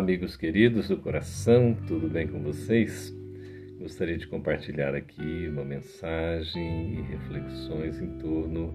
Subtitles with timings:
[0.00, 3.14] amigos queridos do coração, tudo bem com vocês?
[3.78, 8.74] Gostaria de compartilhar aqui uma mensagem e reflexões em torno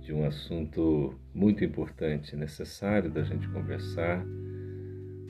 [0.00, 4.26] de um assunto muito importante, necessário da gente conversar,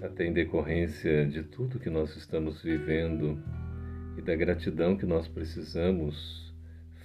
[0.00, 3.38] até em decorrência de tudo que nós estamos vivendo
[4.16, 6.50] e da gratidão que nós precisamos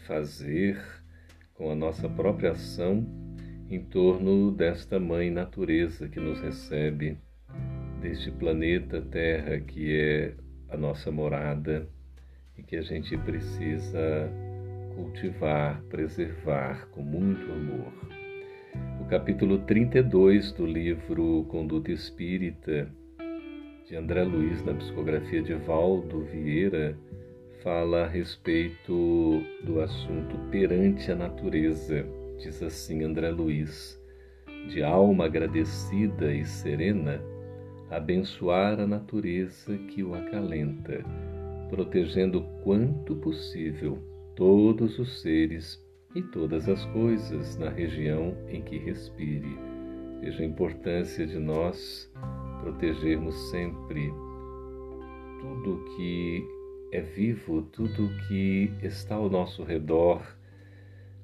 [0.08, 0.82] fazer
[1.54, 3.06] com a nossa própria ação
[3.70, 7.18] em torno desta Mãe Natureza que nos recebe
[8.02, 10.34] deste planeta Terra que é
[10.70, 11.88] a nossa morada
[12.58, 14.30] e que a gente precisa
[14.96, 17.94] cultivar, preservar com muito amor.
[19.00, 22.90] O capítulo 32 do livro Conduta Espírita
[23.88, 26.98] de André Luiz, na psicografia de Valdo Vieira,
[27.62, 32.06] fala a respeito do assunto perante a natureza.
[32.38, 34.02] Diz assim André Luiz:
[34.70, 37.22] de alma agradecida e serena,
[37.92, 41.04] abençoar a natureza que o acalenta,
[41.70, 44.00] protegendo quanto possível
[44.36, 45.78] todos os seres
[46.16, 49.60] e todas as coisas na região em que respire.
[50.22, 52.10] Veja a importância de nós
[52.62, 54.10] protegermos sempre
[55.42, 56.48] tudo que
[56.94, 60.22] é vivo, tudo que está ao nosso redor,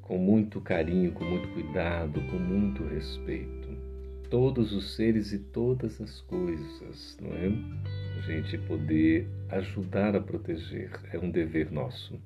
[0.02, 3.57] com muito carinho, com muito cuidado, com muito respeito
[4.30, 7.52] todos os seres e todas as coisas, não é?
[8.18, 12.20] A gente poder ajudar a proteger é um dever nosso.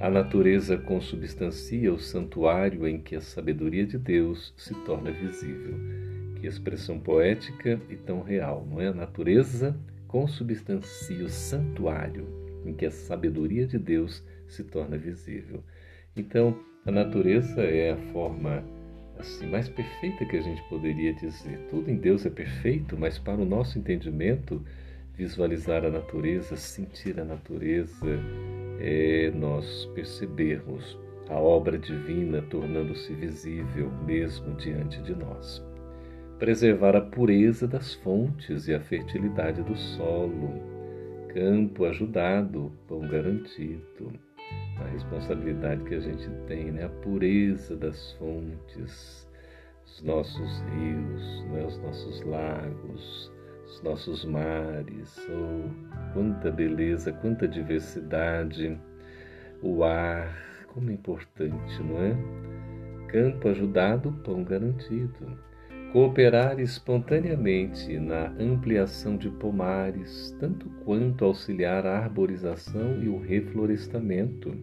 [0.00, 5.74] A natureza consubstancia o santuário em que a sabedoria de Deus se torna visível.
[6.40, 8.88] Que expressão poética e tão real, não é?
[8.88, 12.28] A natureza consubstancia o santuário
[12.64, 15.64] em que a sabedoria de Deus se torna visível.
[16.14, 18.64] Então, a natureza é a forma
[19.18, 21.58] assim mais perfeita que a gente poderia dizer.
[21.70, 24.62] Tudo em Deus é perfeito, mas para o nosso entendimento,
[25.14, 28.06] visualizar a natureza, sentir a natureza,
[28.80, 30.96] é nós percebermos
[31.28, 35.62] a obra divina tornando-se visível mesmo diante de nós.
[36.38, 40.62] Preservar a pureza das fontes e a fertilidade do solo.
[41.34, 44.12] Campo ajudado, pão garantido
[44.80, 46.84] a responsabilidade que a gente tem, né?
[46.84, 49.28] a pureza das fontes,
[49.84, 51.64] os nossos rios, né?
[51.66, 53.32] os nossos lagos,
[53.66, 55.18] os nossos mares.
[55.30, 58.78] Oh, quanta beleza, quanta diversidade,
[59.62, 60.36] o ar,
[60.68, 62.16] como é importante, não é?
[63.08, 65.38] Campo ajudado, pão garantido.
[65.92, 74.54] Cooperar espontaneamente na ampliação de pomares, tanto quanto auxiliar a arborização e o reflorestamento.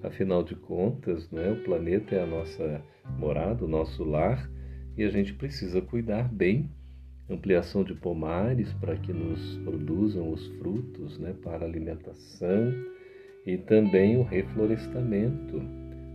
[0.00, 1.50] Afinal de contas, é?
[1.50, 2.80] o planeta é a nossa
[3.18, 4.48] morada, o nosso lar,
[4.96, 6.70] e a gente precisa cuidar bem.
[7.28, 12.72] Ampliação de pomares para que nos produzam os frutos né, para alimentação
[13.44, 15.60] e também o reflorestamento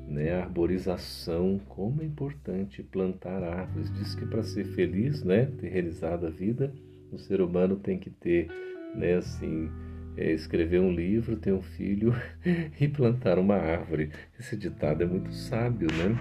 [0.07, 0.33] né?
[0.33, 3.91] A arborização, como é importante plantar árvores.
[3.93, 6.73] Diz que para ser feliz, né, ter realizado a vida,
[7.11, 8.47] o ser humano tem que ter,
[8.95, 9.69] né, assim,
[10.17, 12.13] é, escrever um livro, ter um filho
[12.79, 14.11] e plantar uma árvore.
[14.39, 16.17] Esse ditado é muito sábio, né?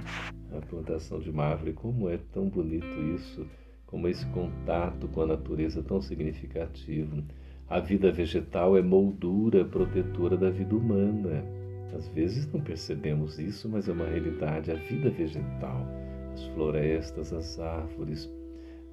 [0.57, 3.47] A plantação de uma árvore, como é tão bonito isso,
[3.87, 7.23] como esse contato com a natureza tão significativo.
[7.69, 11.64] A vida vegetal é moldura protetora da vida humana.
[11.93, 14.71] Às vezes não percebemos isso, mas é uma realidade.
[14.71, 15.87] A vida vegetal,
[16.33, 18.31] as florestas, as árvores,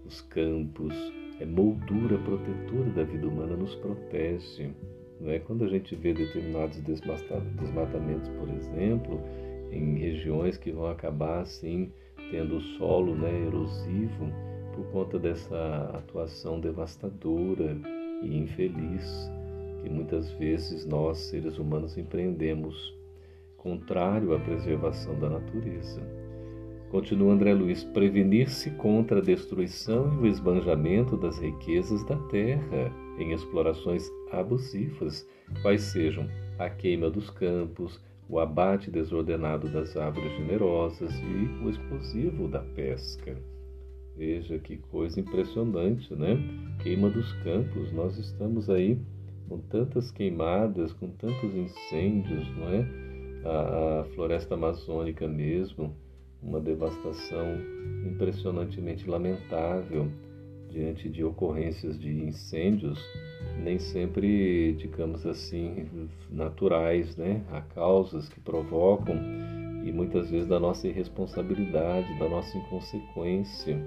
[0.05, 0.93] os campos,
[1.39, 4.71] é moldura protetora da vida humana, nos protege.
[5.19, 5.39] Não é?
[5.39, 9.19] Quando a gente vê determinados desmatamentos, por exemplo,
[9.71, 11.91] em regiões que vão acabar assim
[12.31, 14.31] tendo o solo né, erosivo
[14.73, 17.77] por conta dessa atuação devastadora
[18.23, 19.29] e infeliz
[19.81, 22.95] que muitas vezes nós, seres humanos, empreendemos,
[23.57, 26.01] contrário à preservação da natureza.
[26.89, 33.31] Continua André Luiz: prevenir-se contra a destruição e o esbanjamento das riquezas da terra em
[33.31, 35.27] explorações abusivas,
[35.61, 36.27] quais sejam
[36.57, 43.37] a queima dos campos, o abate desordenado das árvores generosas e o explosivo da pesca.
[44.17, 46.37] Veja que coisa impressionante, né?
[46.81, 48.99] Queima dos campos, nós estamos aí
[49.51, 52.87] com tantas queimadas, com tantos incêndios, não é?
[53.43, 55.93] A, a floresta amazônica mesmo,
[56.41, 57.57] uma devastação
[58.05, 60.09] impressionantemente lamentável
[60.69, 62.97] diante de ocorrências de incêndios,
[63.61, 65.89] nem sempre, digamos assim,
[66.29, 67.43] naturais, né?
[67.51, 69.17] Há causas que provocam
[69.83, 73.77] e muitas vezes da nossa irresponsabilidade, da nossa inconsequência.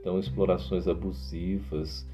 [0.00, 2.06] Então, explorações abusivas,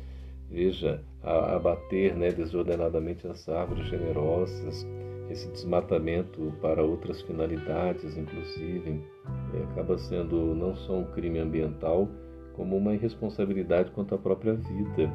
[0.50, 4.86] veja, abater né, desordenadamente as árvores generosas,
[5.30, 9.00] esse desmatamento para outras finalidades, inclusive,
[9.54, 12.08] é, acaba sendo não só um crime ambiental,
[12.54, 15.10] como uma irresponsabilidade quanto à própria vida.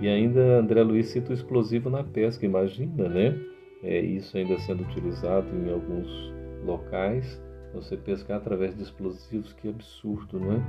[0.00, 3.38] E ainda André Luiz cita o explosivo na pesca, imagina, né?
[3.82, 6.08] É, isso ainda sendo utilizado em alguns
[6.64, 7.42] locais,
[7.74, 10.62] você pescar através de explosivos, que absurdo, não é?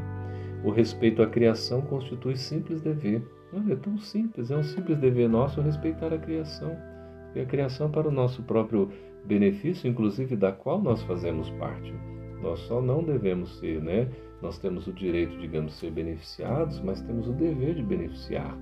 [0.65, 3.21] O respeito à criação constitui simples dever.
[3.55, 6.75] Não, é tão simples, é um simples dever nosso respeitar a criação.
[7.33, 8.89] E a criação para o nosso próprio
[9.23, 11.93] benefício, inclusive da qual nós fazemos parte.
[12.41, 14.09] Nós só não devemos ser, né?
[14.41, 18.57] Nós temos o direito, digamos, de ser beneficiados, mas temos o dever de beneficiar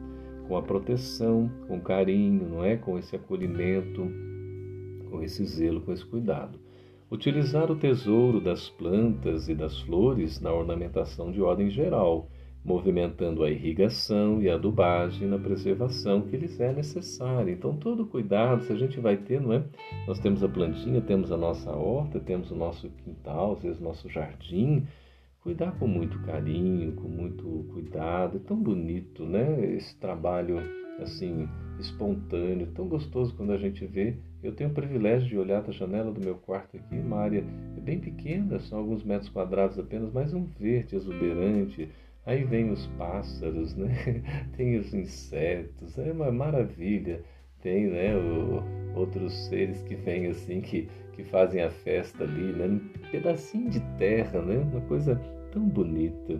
[0.47, 2.77] com a proteção, com carinho, não é?
[2.77, 4.07] Com esse acolhimento,
[5.09, 6.59] com esse zelo, com esse cuidado.
[7.11, 12.27] Utilizar o tesouro das plantas e das flores na ornamentação de ordem geral,
[12.63, 17.51] movimentando a irrigação e a adubagem na preservação que lhes é necessária.
[17.51, 19.63] Então, todo cuidado, se a gente vai ter, não é?
[20.07, 24.09] Nós temos a plantinha, temos a nossa horta, temos o nosso quintal, às vezes nosso
[24.09, 24.87] jardim,
[25.41, 28.37] cuidar com muito carinho, com muito cuidado.
[28.37, 29.75] É tão bonito, né?
[29.75, 30.57] Esse trabalho
[30.99, 31.49] assim
[31.79, 34.15] espontâneo, tão gostoso quando a gente vê.
[34.41, 37.43] Eu tenho o privilégio de olhar da janela do meu quarto aqui, uma área
[37.81, 41.89] bem pequena, são alguns metros quadrados apenas, mas um verde exuberante.
[42.25, 43.93] Aí vem os pássaros, né?
[44.55, 47.21] Tem os insetos, é uma maravilha.
[47.61, 48.61] Tem, né, o,
[48.97, 52.65] outros seres que vêm assim que que fazem a festa ali, né?
[52.65, 52.79] Um
[53.11, 54.57] pedacinho de terra, né?
[54.57, 55.15] Uma coisa
[55.51, 56.39] tão bonita.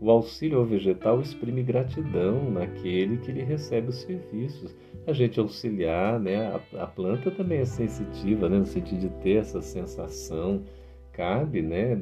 [0.00, 4.76] O auxílio ao vegetal exprime gratidão naquele que lhe recebe os serviços.
[5.06, 6.46] A gente auxiliar, né?
[6.46, 8.58] A, a planta também é sensitiva, né?
[8.58, 10.64] No sentido de ter essa sensação.
[11.12, 11.94] Cabe, né?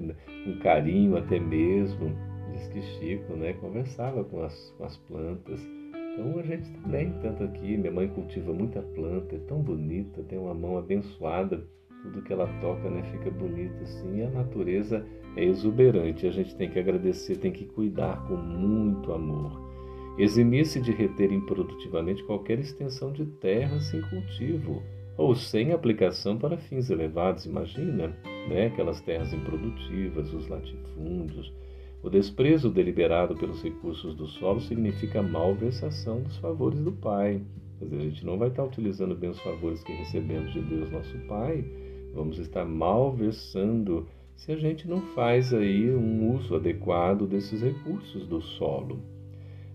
[0.47, 2.17] Um carinho até mesmo.
[2.53, 3.53] Diz que Chico, né?
[3.55, 5.61] Conversava com as, com as plantas.
[5.95, 10.39] Então a gente também, tanto aqui, minha mãe cultiva muita planta, é tão bonita, tem
[10.39, 11.65] uma mão abençoada
[12.03, 15.05] tudo que ela toca né, fica bonito assim, a natureza
[15.37, 16.27] é exuberante.
[16.27, 19.61] A gente tem que agradecer, tem que cuidar com muito amor.
[20.19, 24.83] Eximir-se de reter improdutivamente qualquer extensão de terra sem cultivo
[25.17, 28.09] ou sem aplicação para fins elevados, imagina,
[28.49, 28.67] né?
[28.67, 31.53] aquelas terras improdutivas, os latifúndios.
[32.03, 37.43] O desprezo deliberado pelos recursos do solo significa malversação dos favores do Pai.
[37.79, 41.19] Quer a gente não vai estar utilizando bem os favores que recebemos de Deus, nosso
[41.29, 41.63] Pai,
[42.15, 48.41] vamos estar malversando se a gente não faz aí um uso adequado desses recursos do
[48.41, 48.99] solo.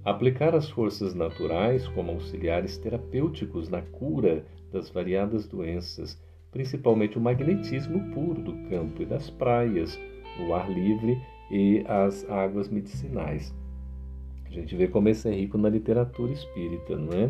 [0.04, 6.20] Aplicar as forças naturais como auxiliares terapêuticos na cura das variadas doenças,
[6.52, 10.00] principalmente o magnetismo puro do campo e das praias,
[10.40, 11.18] o ar livre
[11.52, 13.54] e as águas medicinais.
[14.46, 17.30] A gente vê como isso é rico na literatura espírita, não é?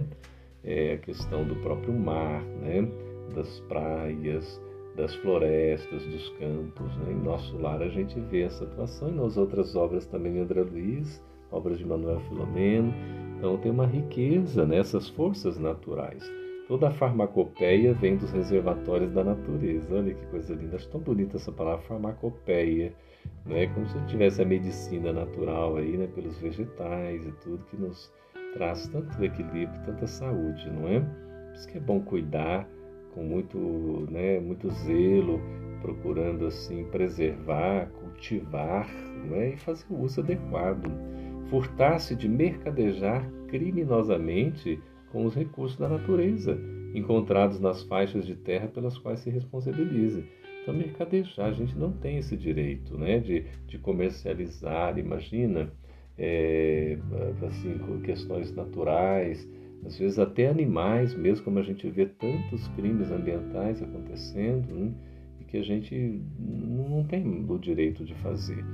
[0.63, 2.87] É a questão do próprio mar, né?
[3.33, 4.61] das praias,
[4.95, 6.95] das florestas, dos campos.
[6.97, 7.11] Né?
[7.11, 10.61] Em nosso lar a gente vê essa atuação e nas outras obras também de André
[10.61, 12.93] Luiz, obras de Manuel Filomeno.
[13.37, 16.23] Então tem uma riqueza nessas forças naturais.
[16.67, 19.95] Toda a farmacopeia vem dos reservatórios da natureza.
[19.95, 20.77] Olha que coisa linda.
[20.77, 22.91] Acho tão bonita essa palavra farmacopeia.
[23.45, 23.67] Né?
[23.67, 26.07] Como se tivesse a medicina natural aí, né?
[26.07, 28.11] pelos vegetais e tudo que nos
[28.55, 30.99] traz tanto equilíbrio, tanta saúde, não é?
[30.99, 32.67] Por isso que é bom cuidar
[33.13, 33.57] com muito,
[34.09, 35.41] né, muito zelo,
[35.81, 38.87] procurando assim preservar, cultivar
[39.29, 40.91] né, e fazer o uso adequado.
[41.49, 44.81] Furtar-se de mercadejar criminosamente
[45.15, 46.59] com os recursos da natureza,
[46.93, 50.21] encontrados nas faixas de terra pelas quais se responsabiliza.
[50.61, 55.71] Então, mercadejar, a gente não tem esse direito né, de, de comercializar, imagina,
[56.17, 56.97] é,
[57.47, 59.49] assim, questões naturais,
[59.85, 64.91] às vezes até animais, mesmo como a gente vê tantos crimes ambientais acontecendo, né,
[65.39, 68.65] e que a gente não tem o direito de fazer.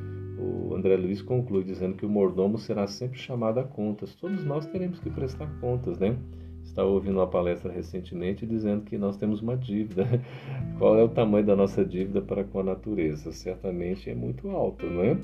[0.41, 4.15] O André Luiz conclui dizendo que o mordomo será sempre chamado a contas.
[4.15, 6.17] Todos nós teremos que prestar contas, né?
[6.63, 10.07] Estava ouvindo uma palestra recentemente dizendo que nós temos uma dívida.
[10.79, 13.31] Qual é o tamanho da nossa dívida para com a natureza?
[13.31, 15.17] Certamente é muito alta, não é?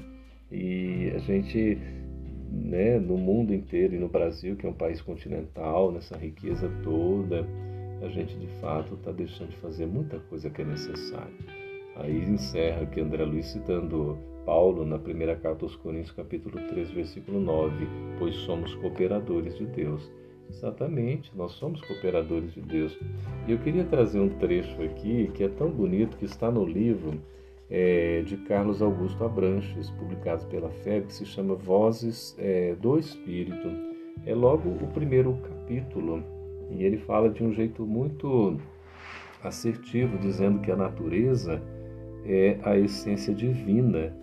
[0.52, 1.78] E a gente
[2.52, 7.46] né, no mundo inteiro e no Brasil, que é um país continental, nessa riqueza toda,
[8.02, 11.34] a gente de fato está deixando de fazer muita coisa que é necessária.
[11.96, 17.38] Aí encerra aqui André Luiz citando Paulo na primeira carta aos Coríntios, capítulo 3, versículo
[17.42, 17.86] 9,
[18.18, 20.10] pois somos cooperadores de Deus.
[20.50, 22.98] Exatamente, nós somos cooperadores de Deus.
[23.46, 27.20] E eu queria trazer um trecho aqui que é tão bonito que está no livro
[27.70, 33.68] é, de Carlos Augusto Abranches, publicado pela FEB, que se chama Vozes é, do Espírito.
[34.26, 36.24] é logo o primeiro capítulo
[36.72, 38.56] e ele fala de um jeito muito
[39.44, 41.62] assertivo, dizendo que a natureza
[42.26, 44.16] é a essência divina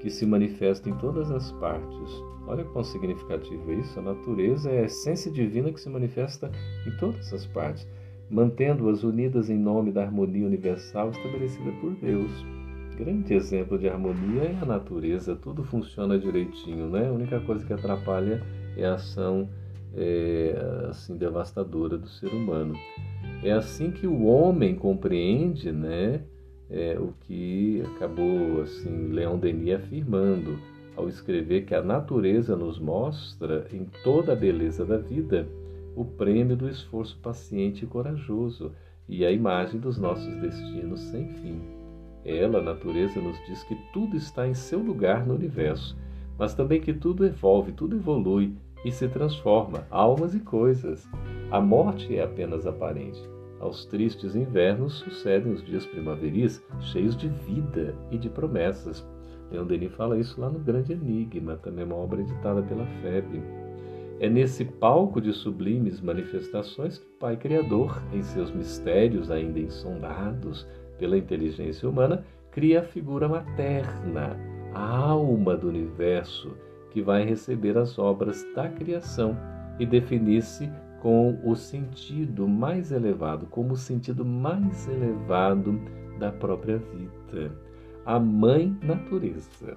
[0.00, 2.22] que se manifesta em todas as partes.
[2.46, 3.98] Olha quão significativo é isso.
[3.98, 6.50] A natureza é a essência divina que se manifesta
[6.86, 7.86] em todas as partes,
[8.30, 12.30] mantendo-as unidas em nome da harmonia universal estabelecida por Deus.
[12.96, 17.08] Grande exemplo de harmonia é a natureza, tudo funciona direitinho, né?
[17.08, 18.42] A única coisa que atrapalha
[18.76, 19.48] é a ação
[19.94, 20.56] é,
[20.88, 22.74] assim devastadora do ser humano.
[23.42, 26.22] É assim que o homem compreende, né?
[26.70, 30.58] É, o que acabou assim Leon Denis afirmando
[30.96, 35.48] ao escrever que a natureza nos mostra em toda a beleza da vida
[35.96, 38.72] o prêmio do esforço paciente e corajoso
[39.08, 41.60] e a imagem dos nossos destinos sem fim.
[42.24, 45.96] Ela, a natureza, nos diz que tudo está em seu lugar no universo,
[46.38, 51.08] mas também que tudo evolve, tudo evolui e se transforma, almas e coisas.
[51.50, 53.20] A morte é apenas aparente.
[53.60, 59.04] Aos tristes invernos sucedem os dias primaveris, cheios de vida e de promessas.
[59.50, 63.42] Leon Denis fala isso lá no Grande Enigma, também uma obra editada pela FEB.
[64.20, 70.66] É nesse palco de sublimes manifestações que o Pai Criador, em seus mistérios ainda insondados
[70.98, 74.36] pela inteligência humana, cria a figura materna,
[74.74, 76.52] a alma do universo,
[76.90, 79.36] que vai receber as obras da criação
[79.78, 80.68] e definir-se
[81.00, 85.80] com o sentido mais elevado, como o sentido mais elevado
[86.18, 87.52] da própria vida.
[88.04, 89.76] A mãe natureza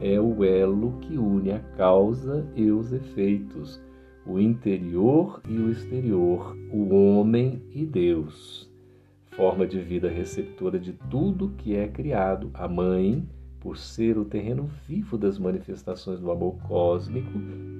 [0.00, 3.82] é o elo que une a causa e os efeitos,
[4.26, 8.70] o interior e o exterior, o homem e Deus.
[9.32, 13.28] Forma de vida receptora de tudo que é criado, a mãe,
[13.64, 17.30] por ser o terreno vivo das manifestações do amor cósmico,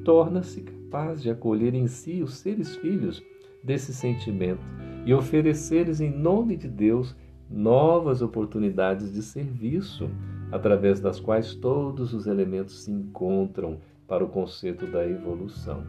[0.02, 3.22] torna-se capaz de acolher em si os seres filhos
[3.62, 4.62] desse sentimento
[5.04, 7.14] e oferecer-lhes em nome de Deus
[7.50, 10.08] novas oportunidades de serviço,
[10.50, 15.84] através das quais todos os elementos se encontram para o conceito da evolução.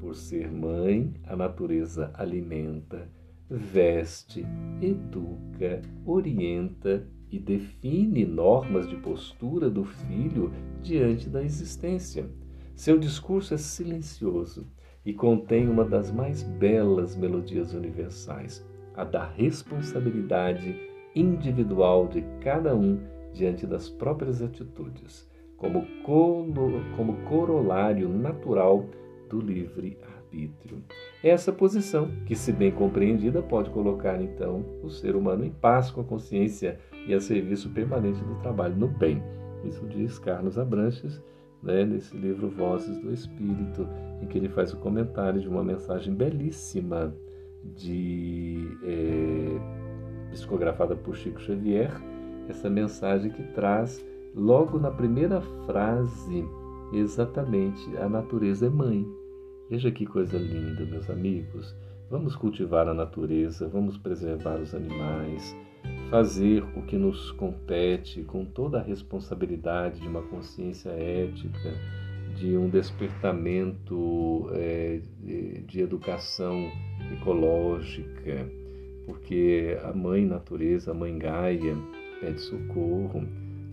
[0.00, 3.08] Por ser mãe, a natureza alimenta,
[3.48, 4.44] veste,
[4.82, 12.30] educa, orienta e define normas de postura do filho diante da existência.
[12.76, 14.66] Seu discurso é silencioso
[15.04, 18.64] e contém uma das mais belas melodias universais
[18.94, 20.76] a da responsabilidade
[21.14, 23.00] individual de cada um
[23.32, 25.84] diante das próprias atitudes, como,
[26.96, 28.86] como corolário natural
[29.28, 29.40] do
[30.34, 30.82] livre-arbítrio.
[31.22, 35.90] É essa posição que, se bem compreendida, pode colocar então o ser humano em paz
[35.90, 39.22] com a consciência e a serviço permanente do trabalho no bem.
[39.64, 41.22] Isso diz Carlos Abranches
[41.62, 43.88] né, nesse livro Vozes do Espírito,
[44.20, 47.14] em que ele faz o comentário de uma mensagem belíssima
[47.64, 51.90] de é, psicografada por Chico Xavier,
[52.48, 56.46] essa mensagem que traz logo na primeira frase
[56.92, 59.06] exatamente a natureza é mãe.
[59.70, 61.74] Veja que coisa linda, meus amigos.
[62.10, 65.56] Vamos cultivar a natureza, vamos preservar os animais,
[66.10, 71.72] fazer o que nos compete com toda a responsabilidade de uma consciência ética,
[72.36, 75.00] de um despertamento é,
[75.66, 76.70] de educação
[77.10, 78.46] ecológica,
[79.06, 81.74] porque a mãe natureza, a mãe Gaia,
[82.20, 83.26] pede socorro.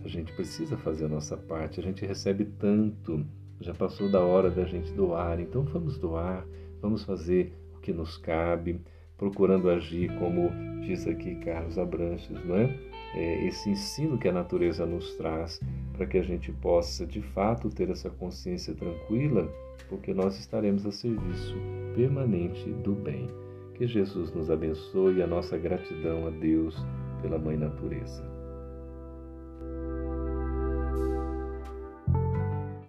[0.04, 3.24] A gente precisa fazer a nossa parte, a gente recebe tanto,
[3.62, 6.46] já passou da hora da gente doar, então vamos doar,
[6.80, 8.80] vamos fazer o que nos cabe,
[9.16, 10.50] procurando agir como
[10.80, 12.76] diz aqui Carlos Abranches, não é?
[13.14, 15.60] é esse ensino que a natureza nos traz
[15.92, 19.48] para que a gente possa de fato ter essa consciência tranquila,
[19.88, 21.54] porque nós estaremos a serviço
[21.94, 23.28] permanente do bem.
[23.74, 26.76] Que Jesus nos abençoe e a nossa gratidão a Deus
[27.20, 28.31] pela Mãe Natureza.